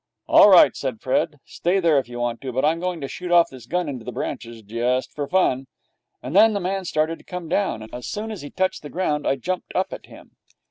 [0.27, 1.39] 'All right,' said Fred.
[1.45, 2.51] 'Stay there if you want to.
[2.51, 5.67] But I'm going to shoot off this gun into the branches just for fun.'
[6.23, 7.83] And then the man started to come down.
[7.93, 10.31] As soon as he touched the ground I jumped up at him.